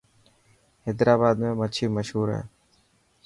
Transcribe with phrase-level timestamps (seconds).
[0.83, 2.41] حيدرآباد ۾ مڇي مشهور هي.